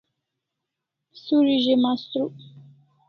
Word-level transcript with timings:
Suri 1.23 1.55
ze 1.63 1.73
mastruk 1.83 2.35